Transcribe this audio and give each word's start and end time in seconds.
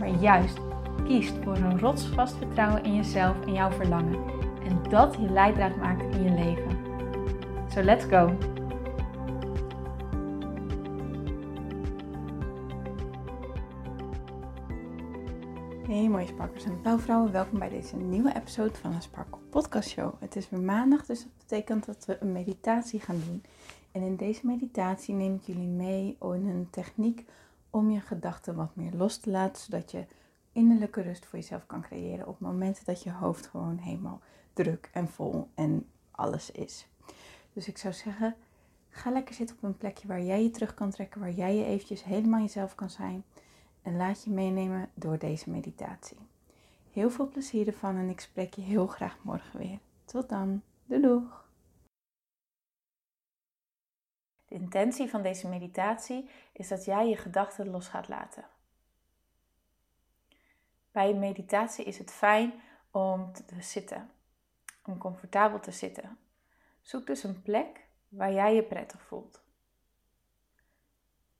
maar 0.00 0.20
juist 0.20 0.58
kiest 1.04 1.34
voor 1.42 1.56
een 1.56 1.78
rotsvast 1.78 2.36
vertrouwen 2.36 2.84
in 2.84 2.94
jezelf 2.94 3.46
en 3.46 3.52
jouw 3.52 3.70
verlangen. 3.70 4.24
En 4.64 4.82
dat 4.90 5.14
je 5.14 5.30
leidraad 5.30 5.76
maakt 5.76 6.14
in 6.14 6.22
je 6.22 6.30
leven. 6.30 6.78
So 7.68 7.82
let's 7.82 8.04
go! 8.04 8.36
Hey 15.86 16.08
mooie 16.08 16.26
sparkers 16.26 16.64
en 16.64 16.80
blauwvrouwen, 16.80 17.32
welkom 17.32 17.58
bij 17.58 17.68
deze 17.68 17.96
nieuwe 17.96 18.34
episode 18.36 18.74
van 18.74 18.90
de 18.90 19.00
Sparkle 19.00 19.38
Podcast 19.50 19.88
Show. 19.88 20.12
Het 20.20 20.36
is 20.36 20.50
weer 20.50 20.60
maandag, 20.60 21.06
dus 21.06 21.22
dat 21.22 21.32
betekent 21.38 21.86
dat 21.86 22.04
we 22.06 22.16
een 22.20 22.32
meditatie 22.32 23.00
gaan 23.00 23.22
doen. 23.26 23.42
En 23.92 24.02
in 24.02 24.16
deze 24.16 24.46
meditatie 24.46 25.14
neem 25.14 25.34
ik 25.34 25.42
jullie 25.42 25.68
mee 25.68 26.16
in 26.20 26.48
een 26.48 26.68
techniek 26.70 27.24
om 27.70 27.90
je 27.90 28.00
gedachten 28.00 28.54
wat 28.54 28.76
meer 28.76 28.92
los 28.92 29.16
te 29.16 29.30
laten, 29.30 29.62
zodat 29.62 29.90
je 29.90 30.06
innerlijke 30.52 31.00
rust 31.00 31.26
voor 31.26 31.38
jezelf 31.38 31.66
kan 31.66 31.82
creëren 31.82 32.26
op 32.26 32.40
momenten 32.40 32.84
dat 32.84 33.02
je 33.02 33.12
hoofd 33.12 33.46
gewoon 33.46 33.76
helemaal 33.76 34.20
druk 34.52 34.90
en 34.92 35.08
vol 35.08 35.48
en 35.54 35.86
alles 36.10 36.50
is. 36.50 36.86
Dus 37.52 37.68
ik 37.68 37.78
zou 37.78 37.94
zeggen, 37.94 38.36
ga 38.88 39.10
lekker 39.10 39.34
zitten 39.34 39.56
op 39.56 39.62
een 39.62 39.76
plekje 39.76 40.08
waar 40.08 40.22
jij 40.22 40.42
je 40.42 40.50
terug 40.50 40.74
kan 40.74 40.90
trekken, 40.90 41.20
waar 41.20 41.32
jij 41.32 41.56
je 41.56 41.64
eventjes 41.64 42.04
helemaal 42.04 42.40
jezelf 42.40 42.74
kan 42.74 42.90
zijn 42.90 43.24
en 43.82 43.96
laat 43.96 44.24
je 44.24 44.30
meenemen 44.30 44.88
door 44.94 45.18
deze 45.18 45.50
meditatie. 45.50 46.18
Heel 46.92 47.10
veel 47.10 47.28
plezier 47.28 47.66
ervan 47.66 47.96
en 47.96 48.08
ik 48.08 48.20
spreek 48.20 48.54
je 48.54 48.62
heel 48.62 48.86
graag 48.86 49.18
morgen 49.22 49.58
weer. 49.58 49.78
Tot 50.04 50.28
dan. 50.28 50.62
Doei 50.86 51.00
doeg! 51.00 51.39
De 54.50 54.56
intentie 54.56 55.10
van 55.10 55.22
deze 55.22 55.48
meditatie 55.48 56.30
is 56.52 56.68
dat 56.68 56.84
jij 56.84 57.08
je 57.08 57.16
gedachten 57.16 57.70
los 57.70 57.88
gaat 57.88 58.08
laten. 58.08 58.44
Bij 60.90 61.14
meditatie 61.14 61.84
is 61.84 61.98
het 61.98 62.10
fijn 62.10 62.52
om 62.90 63.32
te 63.32 63.62
zitten, 63.62 64.10
om 64.84 64.98
comfortabel 64.98 65.60
te 65.60 65.70
zitten. 65.70 66.18
Zoek 66.80 67.06
dus 67.06 67.22
een 67.22 67.42
plek 67.42 67.86
waar 68.08 68.32
jij 68.32 68.54
je 68.54 68.62
prettig 68.62 69.02
voelt. 69.02 69.42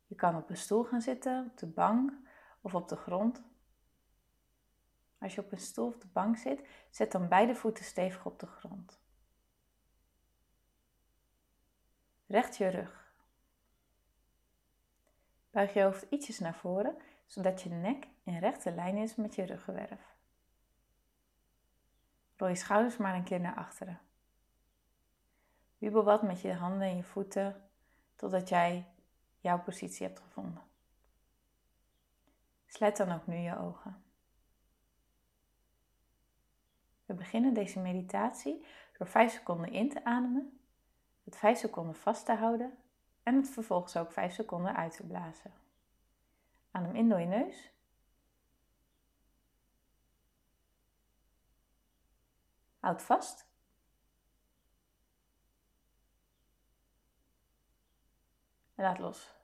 Je 0.07 0.15
kan 0.15 0.37
op 0.37 0.51
een 0.51 0.57
stoel 0.57 0.85
gaan 0.85 1.03
zitten, 1.03 1.47
op 1.51 1.59
de 1.59 1.67
bank 1.67 2.13
of 2.61 2.75
op 2.75 2.89
de 2.89 2.97
grond. 2.97 3.43
Als 5.19 5.35
je 5.35 5.41
op 5.41 5.53
een 5.53 5.59
stoel 5.59 5.87
of 5.87 5.99
de 5.99 6.09
bank 6.13 6.37
zit, 6.37 6.67
zet 6.91 7.13
dan 7.13 7.29
beide 7.29 7.55
voeten 7.55 7.85
stevig 7.85 8.27
op 8.27 8.39
de 8.39 8.47
grond. 8.47 9.01
Recht 12.27 12.57
je 12.57 12.69
rug. 12.69 13.00
Buig 15.51 15.75
je 15.75 15.83
hoofd 15.83 16.07
ietsjes 16.11 16.39
naar 16.39 16.55
voren, 16.55 16.97
zodat 17.27 17.63
je 17.63 17.71
nek 17.71 18.07
in 18.25 18.39
rechte 18.39 18.73
lijn 18.73 18.97
is 18.97 19.15
met 19.15 19.35
je 19.35 19.45
ruggenwerf. 19.45 20.17
Rol 22.37 22.49
je 22.49 22.55
schouders 22.55 22.97
maar 22.97 23.15
een 23.15 23.25
keer 23.25 23.41
naar 23.41 23.55
achteren. 23.57 24.01
Wiebel 25.79 26.05
wat 26.05 26.23
met 26.23 26.41
je 26.41 26.53
handen 26.53 26.89
en 26.89 26.97
je 26.97 27.03
voeten 27.03 27.71
totdat 28.17 28.49
jij 28.49 28.87
jouw 29.39 29.63
positie 29.63 30.07
hebt 30.07 30.21
gevonden. 30.21 30.63
Sluit 32.67 32.97
dan 32.97 33.13
ook 33.13 33.27
nu 33.27 33.37
je 33.37 33.59
ogen. 33.59 34.03
We 37.05 37.15
beginnen 37.15 37.55
deze 37.55 37.79
meditatie 37.79 38.67
door 38.99 39.07
5 39.07 39.33
seconden 39.33 39.73
in 39.73 39.89
te 39.89 40.05
ademen 40.05 40.61
het 41.25 41.37
5 41.37 41.59
seconden 41.59 41.95
vast 41.95 42.27
te 42.27 42.35
houden 42.35 42.79
en 43.23 43.35
het 43.37 43.49
vervolgens 43.51 43.97
ook 43.97 44.13
5 44.13 44.35
seconden 44.35 44.77
uit 44.77 44.97
te 44.97 45.07
blazen. 45.07 45.53
Adem 46.71 46.95
in 46.95 47.09
door 47.09 47.21
je 47.21 47.27
neus. 47.27 47.73
Houd 52.81 53.03
vast. 53.03 53.49
En 58.75 58.85
laat 58.85 58.99
los. 58.99 59.35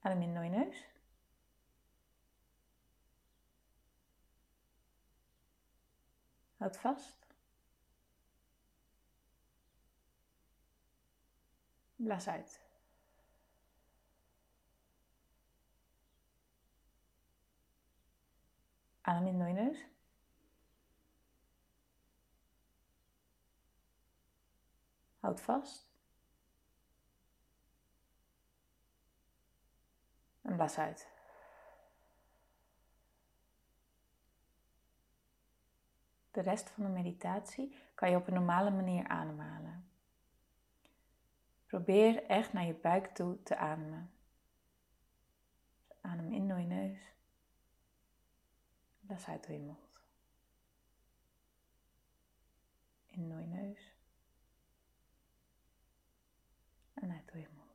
Adem 0.00 0.22
in 0.22 0.34
door 0.34 0.44
je 0.44 0.50
neus. 0.50 0.88
Houd 6.56 6.76
vast. 6.76 7.23
Blaas 12.04 12.28
uit. 12.28 12.60
Adem 19.00 19.26
in 19.26 19.38
door 19.38 19.48
je 19.48 19.54
neus. 19.54 19.86
Houd 25.20 25.40
vast. 25.40 25.92
En 30.42 30.54
blaas 30.56 30.78
uit. 30.78 31.08
De 36.30 36.40
rest 36.40 36.70
van 36.70 36.84
de 36.84 36.90
meditatie 36.90 37.76
kan 37.94 38.10
je 38.10 38.16
op 38.16 38.26
een 38.26 38.34
normale 38.34 38.70
manier 38.70 39.08
ademhalen. 39.08 39.93
Probeer 41.74 42.24
echt 42.26 42.52
naar 42.52 42.66
je 42.66 42.74
buik 42.74 43.14
toe 43.14 43.42
te 43.42 43.56
ademen. 43.56 44.12
Adem 46.00 46.32
in 46.32 46.48
door 46.48 46.58
je 46.58 46.66
neus. 46.66 46.98
Blaas 49.00 49.26
uit 49.26 49.46
door 49.46 49.52
je 49.52 49.60
mond. 49.60 50.00
In 53.06 53.28
door 53.28 53.40
je 53.40 53.46
neus. 53.46 53.94
En 56.94 57.12
uit 57.12 57.26
door 57.26 57.40
je 57.40 57.48
mond. 57.56 57.72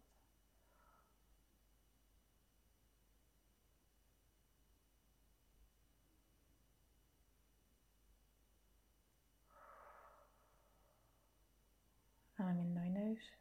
Adem 12.36 12.60
in 12.60 12.74
door 12.74 12.84
je 12.84 12.90
neus. 12.90 13.38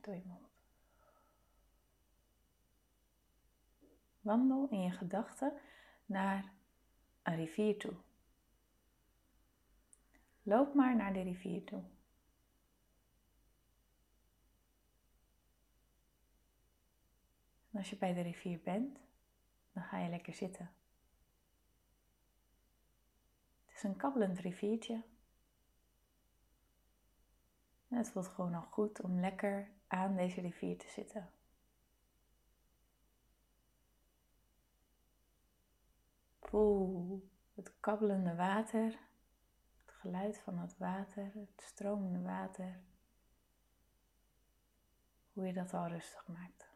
Door 0.00 0.14
je 0.14 0.22
mond. 0.24 0.48
Wandel 4.20 4.68
in 4.70 4.82
je 4.82 4.90
gedachten 4.90 5.52
naar 6.06 6.52
een 7.22 7.36
rivier 7.36 7.78
toe. 7.78 7.94
Loop 10.42 10.74
maar 10.74 10.96
naar 10.96 11.12
de 11.12 11.22
rivier 11.22 11.64
toe. 11.64 11.82
Als 17.72 17.90
je 17.90 17.96
bij 17.96 18.14
de 18.14 18.20
rivier 18.20 18.60
bent, 18.60 18.98
dan 19.72 19.82
ga 19.82 19.98
je 19.98 20.08
lekker 20.08 20.34
zitten. 20.34 20.70
Het 23.64 23.74
is 23.76 23.82
een 23.82 23.96
kabbelend 23.96 24.38
riviertje. 24.38 25.02
Het 27.90 28.10
voelt 28.10 28.28
gewoon 28.28 28.54
al 28.54 28.66
goed 28.70 29.00
om 29.00 29.20
lekker 29.20 29.70
aan 29.86 30.16
deze 30.16 30.40
rivier 30.40 30.78
te 30.78 30.88
zitten. 30.88 31.30
Voel 36.40 37.28
het 37.54 37.72
kabbelende 37.80 38.34
water, 38.34 38.98
het 39.84 39.94
geluid 39.94 40.38
van 40.38 40.58
het 40.58 40.78
water, 40.78 41.32
het 41.34 41.62
stromende 41.62 42.22
water. 42.22 42.80
Hoe 45.32 45.46
je 45.46 45.52
dat 45.52 45.74
al 45.74 45.86
rustig 45.86 46.26
maakt. 46.26 46.68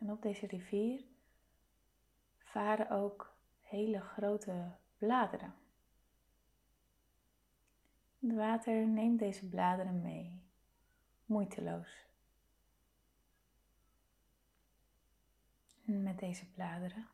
En 0.00 0.10
op 0.10 0.22
deze 0.22 0.46
rivier 0.46 1.04
varen 2.38 2.90
ook 2.90 3.31
hele 3.72 4.00
grote 4.00 4.70
bladeren. 4.98 5.54
Het 8.18 8.34
water 8.34 8.86
neemt 8.86 9.18
deze 9.18 9.48
bladeren 9.48 10.02
mee, 10.02 10.42
moeiteloos. 11.24 12.06
En 15.84 16.02
met 16.02 16.18
deze 16.18 16.46
bladeren, 16.50 17.08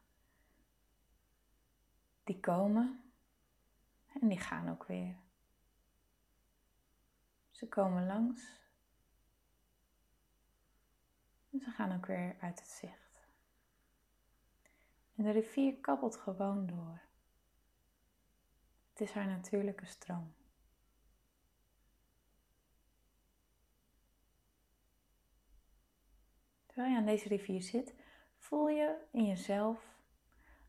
die 2.25 2.41
komen 2.41 3.13
en 4.21 4.29
die 4.29 4.41
gaan 4.41 4.69
ook 4.69 4.85
weer. 4.85 5.17
Ze 7.51 7.69
komen 7.69 8.07
langs 8.07 8.61
en 11.51 11.61
ze 11.61 11.71
gaan 11.71 11.97
ook 11.97 12.07
weer 12.07 12.37
uit 12.41 12.61
het 12.61 12.69
zicht. 12.69 13.08
En 15.19 15.25
de 15.25 15.31
rivier 15.31 15.77
kabbelt 15.81 16.17
gewoon 16.17 16.67
door. 16.67 17.01
Het 18.91 19.01
is 19.01 19.13
haar 19.13 19.27
natuurlijke 19.27 19.87
stroom. 19.87 20.35
Terwijl 26.67 26.91
je 26.91 26.97
aan 26.99 27.07
deze 27.07 27.29
rivier 27.29 27.63
zit, 27.63 27.95
voel 28.37 28.69
je 28.69 28.97
in 29.11 29.27
jezelf 29.27 30.01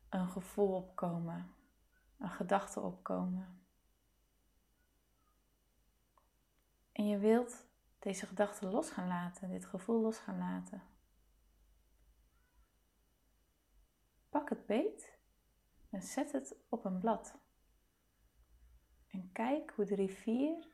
een 0.10 0.28
gevoel 0.28 0.76
opkomen, 0.76 1.54
een 2.18 2.32
gedachte 2.32 2.80
opkomen. 2.80 3.62
En 6.92 7.08
je 7.08 7.18
wilt 7.18 7.66
deze 8.00 8.26
gedachte 8.26 8.66
los 8.66 8.90
gaan 8.90 9.08
laten, 9.08 9.50
dit 9.50 9.66
gevoel 9.66 10.02
los 10.02 10.18
gaan 10.18 10.38
laten. 10.38 10.84
Beet 14.70 15.18
en 15.90 16.02
zet 16.02 16.32
het 16.32 16.56
op 16.70 16.86
een 16.86 17.00
blad. 17.00 17.38
En 19.08 19.32
kijk 19.32 19.72
hoe 19.76 19.86
de 19.86 19.96
rivier 19.96 20.68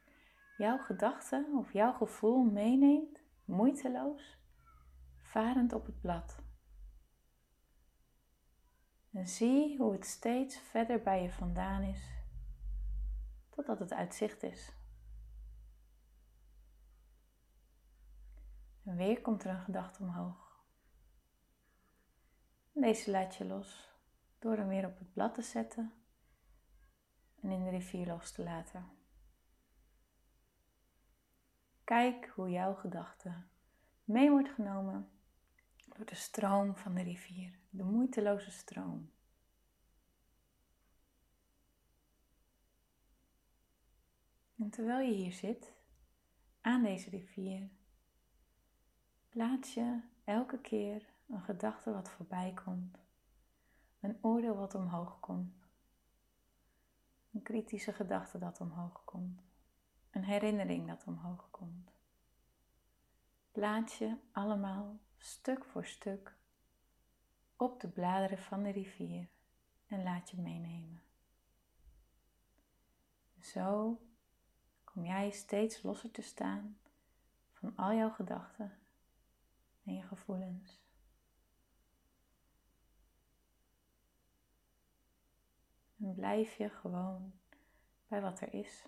jouw 0.58 0.78
gedachten 0.78 1.58
of 1.58 1.74
jouw 1.74 1.94
gevoel 1.94 2.44
meeneemt, 2.44 3.22
moeiteloos, 3.46 4.38
varend 5.18 5.74
op 5.74 5.86
het 5.86 6.02
blad. 6.02 6.40
En 9.12 9.28
zie 9.28 9.78
hoe 9.78 9.94
het 9.94 10.06
steeds 10.06 10.58
verder 10.58 11.02
bij 11.02 11.22
je 11.22 11.32
vandaan 11.32 11.82
is, 11.82 12.24
totdat 13.50 13.80
het 13.80 13.94
uit 13.94 14.16
zicht 14.16 14.44
is. 14.44 14.72
En 18.84 18.96
weer 18.96 19.22
komt 19.22 19.44
er 19.44 19.50
een 19.50 19.64
gedachte 19.64 20.04
omhoog. 20.04 20.45
Deze 22.78 23.12
laat 23.12 23.36
je 23.36 23.46
los 23.46 23.90
door 24.40 24.58
hem 24.58 24.68
weer 24.68 24.86
op 24.86 25.00
het 25.00 25.14
blad 25.14 25.34
te 25.34 25.42
zetten 25.42 25.94
en 27.42 27.52
in 27.52 27.64
de 27.64 27.70
rivier 27.70 28.08
los 28.08 28.32
te 28.32 28.44
laten. 28.44 28.90
Kijk 31.84 32.32
hoe 32.36 32.50
jouw 32.50 32.74
gedachte 32.74 33.44
mee 34.04 34.30
wordt 34.30 34.50
genomen 34.50 35.10
door 35.86 36.06
de 36.06 36.16
stroom 36.16 36.76
van 36.76 36.94
de 36.94 37.02
rivier, 37.02 37.60
de 37.70 37.84
moeiteloze 37.84 38.52
stroom. 38.52 39.12
En 44.58 44.70
terwijl 44.70 45.10
je 45.10 45.16
hier 45.16 45.34
zit, 45.34 45.74
aan 46.62 46.84
deze 46.84 47.10
rivier, 47.10 47.70
plaats 49.30 49.74
je 49.74 50.02
elke 50.24 50.60
keer 50.62 51.14
een 51.28 51.42
gedachte 51.42 51.92
wat 51.94 52.10
voorbij 52.10 52.54
komt, 52.66 52.98
een 54.00 54.18
oordeel 54.22 54.56
wat 54.56 54.76
omhoog 54.76 55.20
komt, 55.20 55.66
een 57.32 57.42
kritische 57.42 57.94
gedachte 57.94 58.40
dat 58.40 58.62
omhoog 58.62 59.04
komt, 59.06 59.42
een 60.12 60.24
herinnering 60.24 60.88
dat 60.88 61.04
omhoog 61.06 61.52
komt. 61.52 61.92
Plaats 63.52 63.98
je 63.98 64.18
allemaal 64.32 65.00
stuk 65.18 65.66
voor 65.66 65.86
stuk 65.86 66.36
op 67.56 67.80
de 67.80 67.88
bladeren 67.88 68.40
van 68.40 68.64
de 68.64 68.70
rivier 68.70 69.28
en 69.88 70.04
laat 70.04 70.30
je 70.30 70.38
meenemen. 70.38 71.02
Zo 73.40 74.00
kom 74.84 75.06
jij 75.06 75.30
steeds 75.30 75.84
losser 75.84 76.12
te 76.12 76.22
staan 76.22 76.78
van 77.54 77.76
al 77.76 77.94
jouw 77.94 78.10
gedachten 78.10 78.72
en 79.84 79.96
je 79.96 80.04
gevoelens. 80.04 80.85
Blijf 86.14 86.54
je 86.54 86.70
gewoon 86.70 87.34
bij 88.08 88.22
wat 88.22 88.42
er 88.42 88.54
is. 88.54 88.86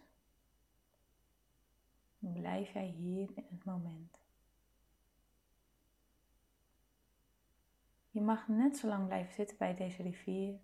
Blijf 2.20 2.74
jij 2.74 2.86
hier 2.86 3.30
in 3.36 3.46
het 3.50 3.64
moment. 3.64 4.18
Je 8.10 8.22
mag 8.22 8.48
net 8.48 8.78
zo 8.78 8.88
lang 8.88 9.06
blijven 9.06 9.34
zitten 9.34 9.58
bij 9.58 9.76
deze 9.76 10.02
rivier 10.02 10.60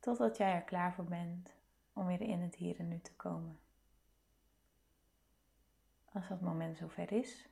totdat 0.00 0.36
jij 0.36 0.54
er 0.54 0.62
klaar 0.62 0.94
voor 0.94 1.04
bent 1.04 1.54
om 1.92 2.06
weer 2.06 2.20
in 2.20 2.40
het 2.40 2.54
hier 2.54 2.78
en 2.78 2.88
nu 2.88 3.00
te 3.00 3.14
komen. 3.14 3.58
Als 6.12 6.28
dat 6.28 6.40
moment 6.40 6.76
zover 6.76 7.12
is, 7.12 7.48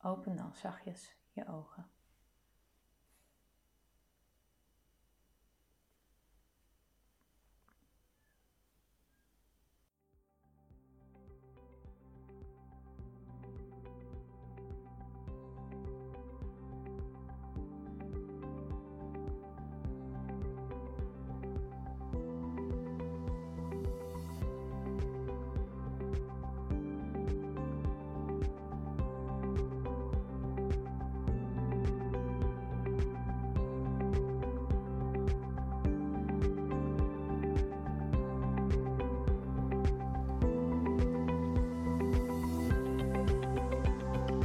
open 0.00 0.36
dan 0.36 0.54
zachtjes 0.54 1.14
je 1.32 1.46
ogen. 1.48 1.90